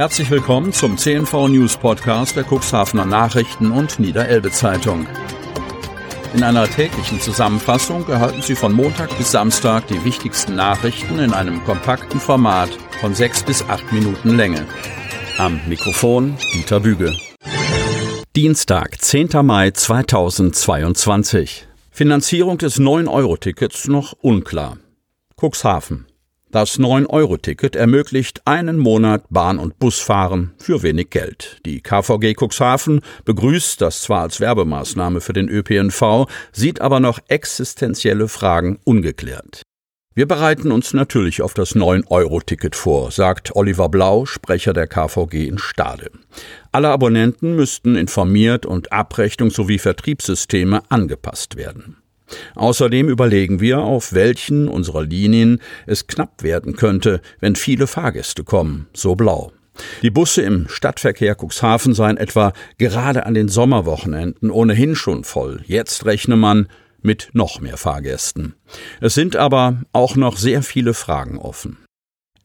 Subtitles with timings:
[0.00, 5.06] Herzlich willkommen zum CNV News Podcast der Cuxhavener Nachrichten und Niederelbe Zeitung.
[6.32, 11.62] In einer täglichen Zusammenfassung erhalten Sie von Montag bis Samstag die wichtigsten Nachrichten in einem
[11.64, 12.70] kompakten Format
[13.02, 14.66] von sechs bis acht Minuten Länge.
[15.36, 17.14] Am Mikrofon Dieter Büge.
[18.34, 19.28] Dienstag, 10.
[19.42, 21.68] Mai 2022.
[21.90, 24.78] Finanzierung des 9-Euro-Tickets noch unklar.
[25.38, 26.09] Cuxhaven.
[26.52, 31.60] Das 9-Euro-Ticket ermöglicht einen Monat Bahn- und Busfahren für wenig Geld.
[31.64, 38.26] Die KVG Cuxhaven begrüßt das zwar als Werbemaßnahme für den ÖPNV, sieht aber noch existenzielle
[38.26, 39.62] Fragen ungeklärt.
[40.12, 45.58] Wir bereiten uns natürlich auf das 9-Euro-Ticket vor, sagt Oliver Blau, Sprecher der KVG in
[45.58, 46.10] Stade.
[46.72, 51.99] Alle Abonnenten müssten informiert und Abrechnung sowie Vertriebssysteme angepasst werden.
[52.54, 58.88] Außerdem überlegen wir, auf welchen unserer Linien es knapp werden könnte, wenn viele Fahrgäste kommen,
[58.92, 59.52] so blau.
[60.02, 65.62] Die Busse im Stadtverkehr Cuxhaven seien etwa gerade an den Sommerwochenenden ohnehin schon voll.
[65.66, 66.68] Jetzt rechne man
[67.02, 68.54] mit noch mehr Fahrgästen.
[69.00, 71.78] Es sind aber auch noch sehr viele Fragen offen.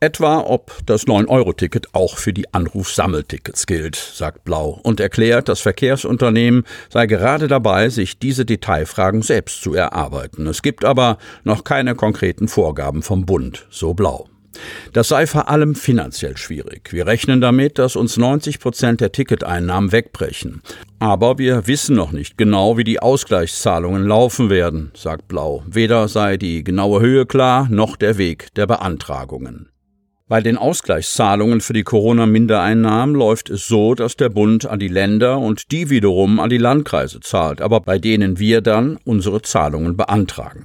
[0.00, 6.64] Etwa, ob das 9-Euro-Ticket auch für die Anrufsammeltickets gilt, sagt Blau und erklärt, das Verkehrsunternehmen
[6.90, 10.46] sei gerade dabei, sich diese Detailfragen selbst zu erarbeiten.
[10.46, 14.28] Es gibt aber noch keine konkreten Vorgaben vom Bund, so Blau.
[14.92, 16.92] Das sei vor allem finanziell schwierig.
[16.92, 20.62] Wir rechnen damit, dass uns 90 Prozent der Ticketeinnahmen wegbrechen.
[20.98, 25.64] Aber wir wissen noch nicht genau, wie die Ausgleichszahlungen laufen werden, sagt Blau.
[25.66, 29.70] Weder sei die genaue Höhe klar, noch der Weg der Beantragungen.
[30.26, 35.38] Bei den Ausgleichszahlungen für die Corona-Mindereinnahmen läuft es so, dass der Bund an die Länder
[35.38, 40.64] und die wiederum an die Landkreise zahlt, aber bei denen wir dann unsere Zahlungen beantragen.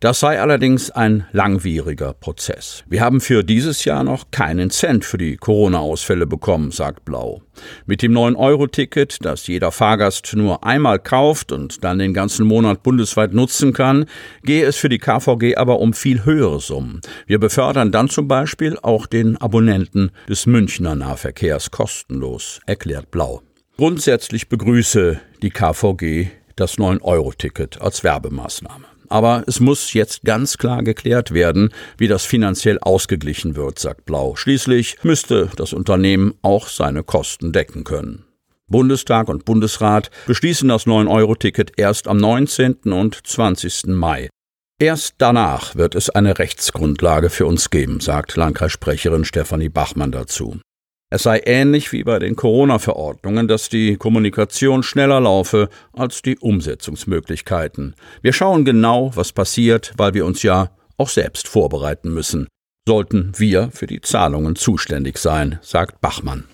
[0.00, 2.84] Das sei allerdings ein langwieriger Prozess.
[2.88, 7.42] Wir haben für dieses Jahr noch keinen Cent für die Corona-Ausfälle bekommen, sagt Blau.
[7.86, 13.34] Mit dem 9-Euro-Ticket, das jeder Fahrgast nur einmal kauft und dann den ganzen Monat bundesweit
[13.34, 14.06] nutzen kann,
[14.44, 17.00] gehe es für die KVG aber um viel höhere Summen.
[17.26, 23.42] Wir befördern dann zum Beispiel auch den Abonnenten des Münchner Nahverkehrs kostenlos, erklärt Blau.
[23.76, 28.86] Grundsätzlich begrüße die KVG das 9-Euro-Ticket als Werbemaßnahme.
[29.08, 34.36] Aber es muss jetzt ganz klar geklärt werden, wie das finanziell ausgeglichen wird, sagt Blau.
[34.36, 38.24] Schließlich müsste das Unternehmen auch seine Kosten decken können.
[38.68, 42.92] Bundestag und Bundesrat beschließen das 9-Euro-Ticket erst am 19.
[42.92, 43.86] und 20.
[43.86, 44.28] Mai.
[44.78, 50.60] Erst danach wird es eine Rechtsgrundlage für uns geben, sagt Landkreissprecherin Stefanie Bachmann dazu.
[51.10, 57.94] Es sei ähnlich wie bei den Corona-Verordnungen, dass die Kommunikation schneller laufe als die Umsetzungsmöglichkeiten.
[58.20, 62.46] Wir schauen genau, was passiert, weil wir uns ja auch selbst vorbereiten müssen.
[62.86, 66.44] Sollten wir für die Zahlungen zuständig sein, sagt Bachmann.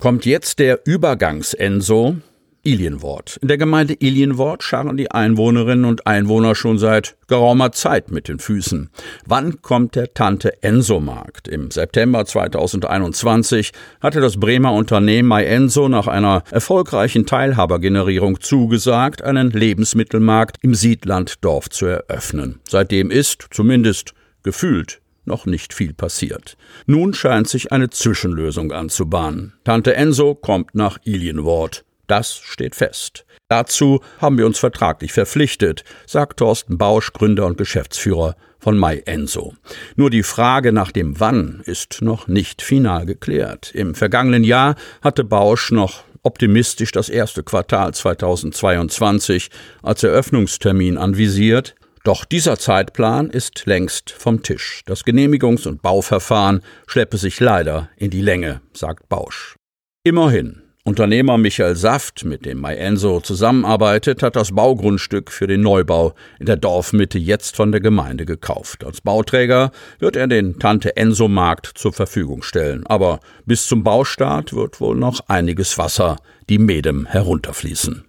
[0.00, 2.16] Kommt jetzt der Übergangs-Enso,
[2.64, 3.38] Ilienwort.
[3.42, 8.38] In der Gemeinde Ilienwort scharren die Einwohnerinnen und Einwohner schon seit geraumer Zeit mit den
[8.38, 8.90] Füßen.
[9.26, 11.48] Wann kommt der Tante Enso Markt?
[11.48, 20.58] Im September 2021 hatte das Bremer Unternehmen MyEnso nach einer erfolgreichen Teilhabergenerierung zugesagt, einen Lebensmittelmarkt
[20.62, 22.60] im Siedlanddorf zu eröffnen.
[22.68, 24.14] Seitdem ist, zumindest
[24.44, 26.56] gefühlt, noch nicht viel passiert.
[26.86, 29.54] Nun scheint sich eine Zwischenlösung anzubahnen.
[29.64, 31.84] Tante Enso kommt nach Ilienwort.
[32.06, 33.24] Das steht fest.
[33.48, 39.54] Dazu haben wir uns vertraglich verpflichtet, sagt Thorsten Bausch, Gründer und Geschäftsführer von MyEnso.
[39.96, 43.72] Nur die Frage nach dem Wann ist noch nicht final geklärt.
[43.74, 49.50] Im vergangenen Jahr hatte Bausch noch optimistisch das erste Quartal 2022
[49.82, 51.74] als Eröffnungstermin anvisiert.
[52.04, 54.82] Doch dieser Zeitplan ist längst vom Tisch.
[54.86, 59.56] Das Genehmigungs- und Bauverfahren schleppe sich leider in die Länge, sagt Bausch.
[60.04, 66.46] Immerhin, Unternehmer Michael Saft, mit dem MyEnso zusammenarbeitet, hat das Baugrundstück für den Neubau in
[66.46, 68.82] der Dorfmitte jetzt von der Gemeinde gekauft.
[68.82, 72.84] Als Bauträger wird er den Tante Enso Markt zur Verfügung stellen.
[72.88, 76.16] Aber bis zum Baustart wird wohl noch einiges Wasser
[76.48, 78.04] die Medem herunterfließen.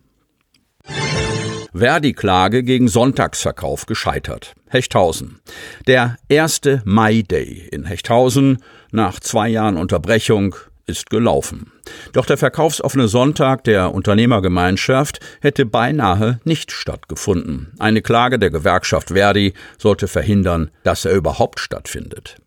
[1.76, 4.56] Verdi-Klage gegen Sonntagsverkauf gescheitert.
[4.68, 5.42] Hechthausen.
[5.86, 8.58] Der erste Mai Day in Hechthausen
[8.92, 11.72] nach zwei Jahren Unterbrechung ist gelaufen.
[12.12, 17.74] Doch der verkaufsoffene Sonntag der Unternehmergemeinschaft hätte beinahe nicht stattgefunden.
[17.80, 22.38] Eine Klage der Gewerkschaft Verdi sollte verhindern, dass er überhaupt stattfindet.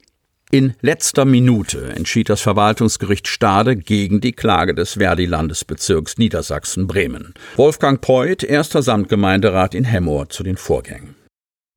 [0.53, 7.35] In letzter Minute entschied das Verwaltungsgericht Stade gegen die Klage des Verdi-Landesbezirks Niedersachsen-Bremen.
[7.57, 11.16] Wolfgang Peuth, erster Samtgemeinderat in Hemmoor, zu den Vorgängen.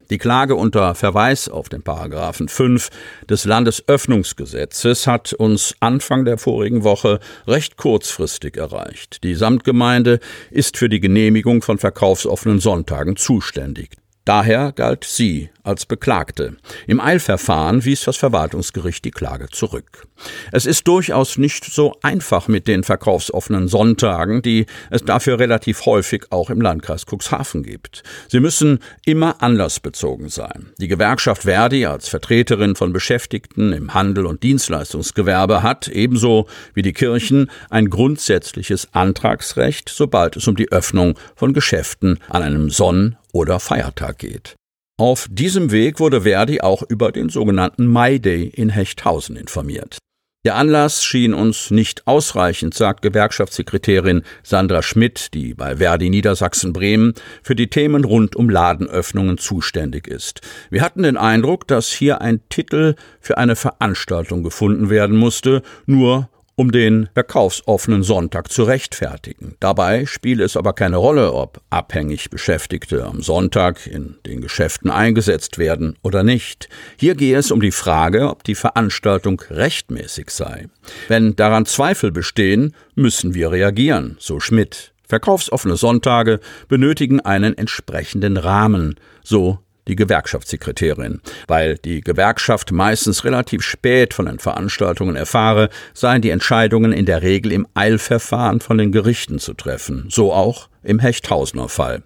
[0.10, 2.90] Die Klage unter Verweis auf den Paragraphen 5
[3.30, 9.24] des Landesöffnungsgesetzes hat uns Anfang der vorigen Woche recht kurzfristig erreicht.
[9.24, 10.20] Die Samtgemeinde
[10.50, 13.99] ist für die Genehmigung von verkaufsoffenen Sonntagen zuständig.
[14.26, 16.58] Daher galt sie als Beklagte.
[16.88, 20.08] Im Eilverfahren wies das Verwaltungsgericht die Klage zurück.
[20.52, 26.26] Es ist durchaus nicht so einfach mit den verkaufsoffenen Sonntagen, die es dafür relativ häufig
[26.32, 28.04] auch im Landkreis Cuxhaven gibt.
[28.28, 30.72] Sie müssen immer anlassbezogen sein.
[30.80, 36.94] Die Gewerkschaft Verdi als Vertreterin von Beschäftigten im Handel und Dienstleistungsgewerbe hat ebenso wie die
[36.94, 43.60] Kirchen ein grundsätzliches Antragsrecht, sobald es um die Öffnung von Geschäften an einem Sonn- oder
[43.60, 44.56] Feiertag geht.
[44.98, 49.98] Auf diesem Weg wurde Verdi auch über den sogenannten May Day in Hechthausen informiert.
[50.46, 57.14] Der Anlass schien uns nicht ausreichend, sagt Gewerkschaftssekretärin Sandra Schmidt, die bei Verdi Niedersachsen Bremen
[57.44, 60.40] für die Themen rund um Ladenöffnungen zuständig ist.
[60.70, 66.30] Wir hatten den Eindruck, dass hier ein Titel für eine Veranstaltung gefunden werden musste, nur
[66.60, 69.56] um den verkaufsoffenen Sonntag zu rechtfertigen.
[69.62, 75.58] Dabei spiele es aber keine Rolle, ob abhängig Beschäftigte am Sonntag in den Geschäften eingesetzt
[75.58, 76.68] werden oder nicht.
[76.98, 80.68] Hier gehe es um die Frage, ob die Veranstaltung rechtmäßig sei.
[81.08, 84.92] Wenn daran Zweifel bestehen, müssen wir reagieren, so Schmidt.
[85.08, 89.60] Verkaufsoffene Sonntage benötigen einen entsprechenden Rahmen, so
[89.90, 91.20] die Gewerkschaftssekretärin.
[91.48, 97.22] Weil die Gewerkschaft meistens relativ spät von den Veranstaltungen erfahre, seien die Entscheidungen in der
[97.22, 100.06] Regel im Eilverfahren von den Gerichten zu treffen.
[100.10, 102.04] So auch im Hechthausener Fall.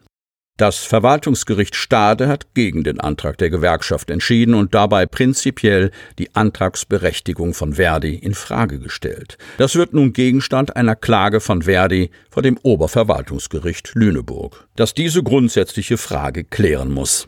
[0.57, 5.89] Das Verwaltungsgericht Stade hat gegen den Antrag der Gewerkschaft entschieden und dabei prinzipiell
[6.19, 9.39] die Antragsberechtigung von Verdi in Frage gestellt.
[9.57, 15.97] Das wird nun Gegenstand einer Klage von Verdi vor dem Oberverwaltungsgericht Lüneburg, das diese grundsätzliche
[15.97, 17.27] Frage klären muss.